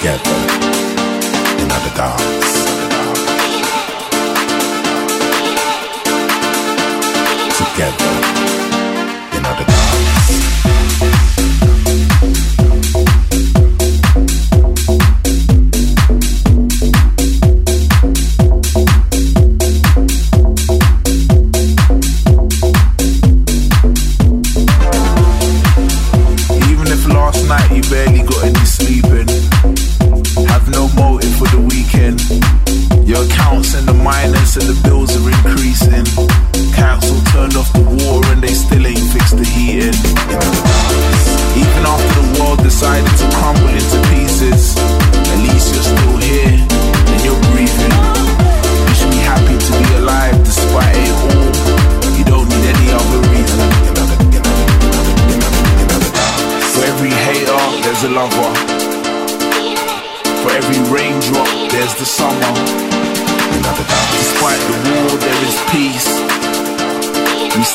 together 0.00 0.30
in 1.60 1.70
other 1.70 1.94
dark. 1.94 2.18
Together. 7.58 8.19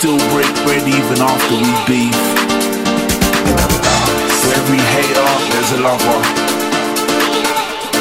still 0.00 0.16
break 0.32 0.48
bread 0.64 0.80
even 0.88 1.20
after 1.20 1.56
we 1.60 1.72
beef. 1.84 2.16
For 4.40 4.50
every 4.56 4.80
hater, 4.80 5.28
there's 5.52 5.72
a 5.76 5.80
lover. 5.84 6.20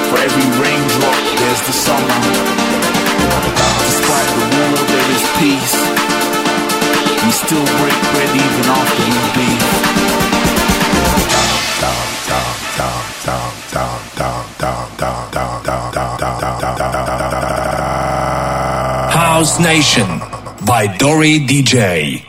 For 0.07 0.17
every 0.23 0.47
raindrop, 0.63 1.19
there's 1.39 1.61
the 1.67 1.75
summer. 1.75 2.19
Despite 3.83 4.31
the 4.39 4.45
war, 4.55 4.75
there 4.87 5.09
is 5.11 5.23
peace. 5.43 5.75
We 7.25 7.31
still 7.35 7.67
break 7.83 7.99
bread 8.15 8.31
even 8.47 8.65
after 8.79 9.03
we 9.11 9.19
beef. 9.35 9.65
House 19.11 19.59
Nation 19.59 20.18
by 20.69 20.85
Dory 20.85 21.39
DJ. 21.39 22.28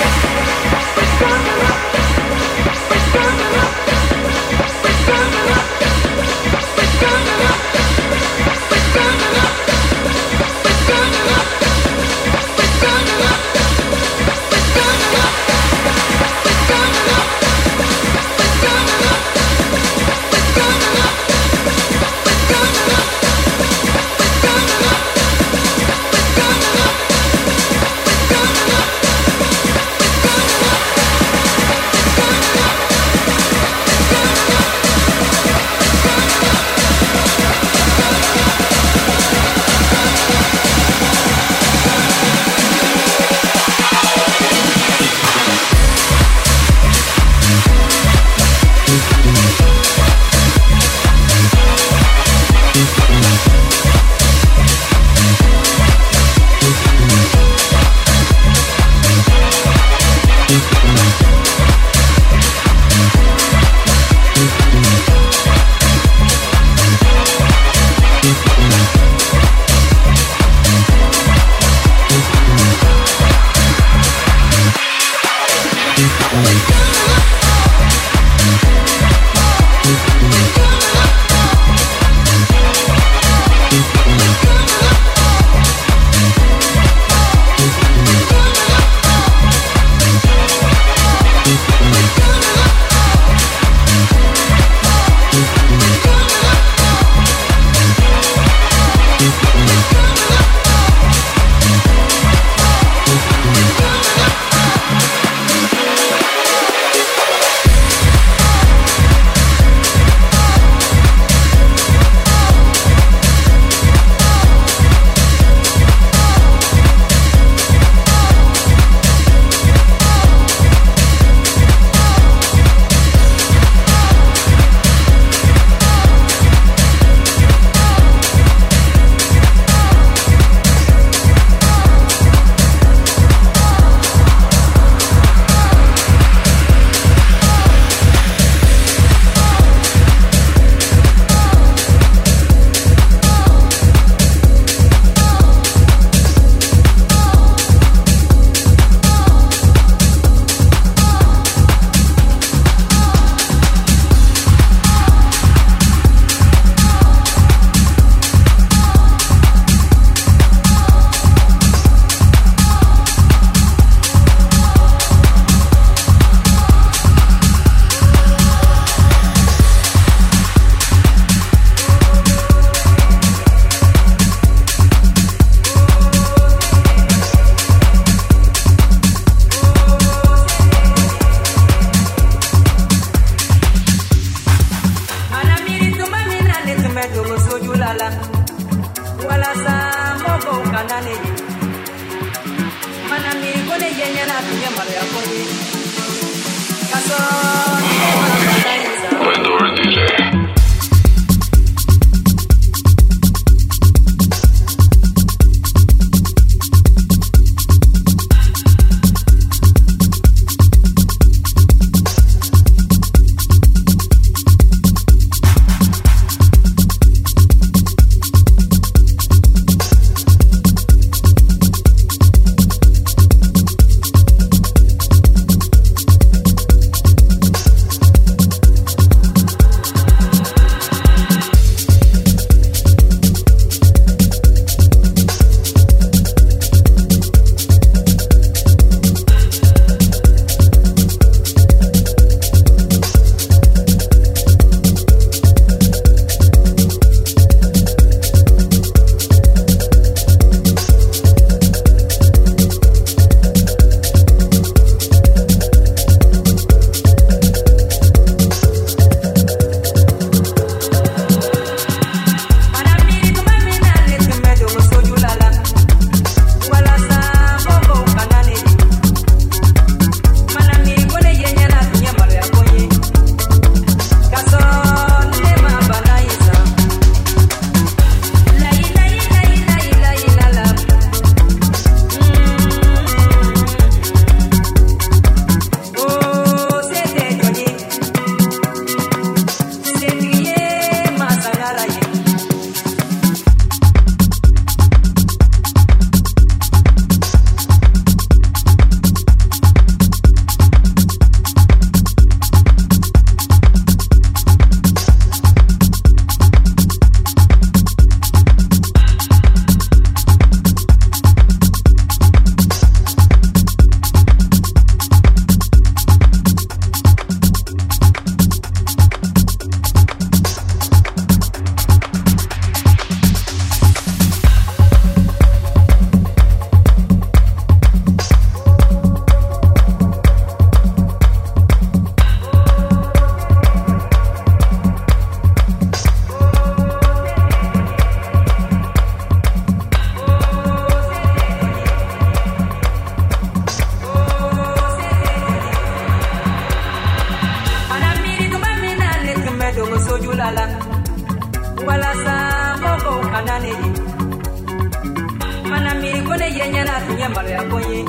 kenya 356.61 356.83
na 356.85 357.01
tinyambalo 357.01 357.49
yakoye 357.49 358.05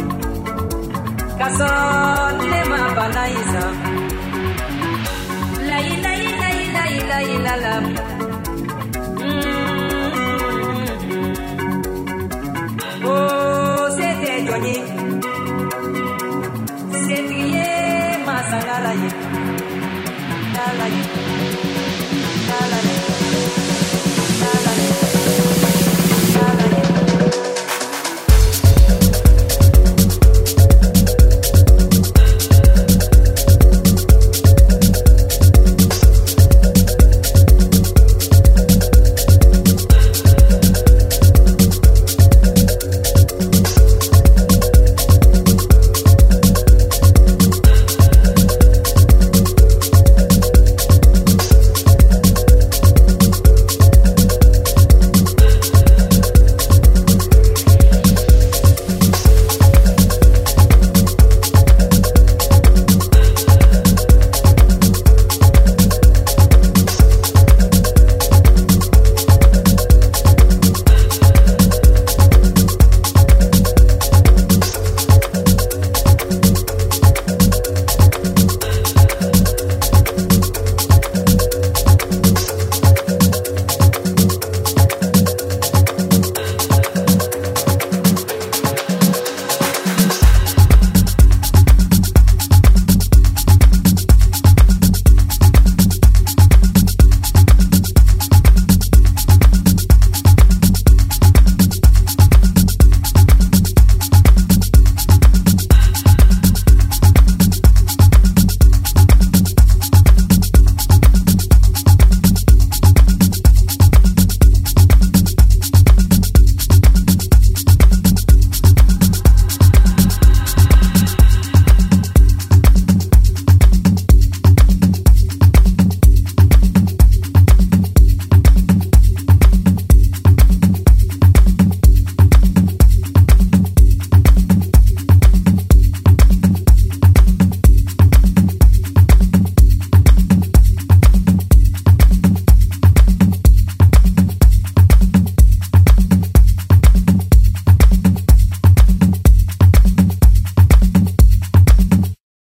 kasonema 1.38 2.78
banaisa 2.96 3.64
lailailailailailala 5.68 7.74
mm-hmm. 7.80 8.06
o 13.08 13.10
oh, 13.10 13.90
sete 13.96 14.32
jonye 14.46 14.76
setiye 17.06 17.68
masangalaye 18.26 19.10
lalaye 20.54 21.02